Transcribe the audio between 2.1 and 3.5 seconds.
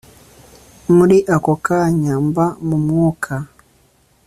mba mu Mwuka.